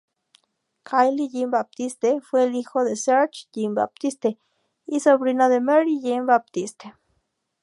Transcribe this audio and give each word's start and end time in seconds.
Kyle 0.83 1.27
Jean-Baptiste 1.29 2.21
fue 2.21 2.45
el 2.45 2.55
hijo 2.55 2.83
de 2.83 2.95
Serge 2.95 3.45
Jean-Baptiste 3.53 4.39
y 4.87 4.99
sobrino 4.99 5.47
de 5.47 5.61
Marie 5.61 6.01
Jean-Baptise. 6.01 6.75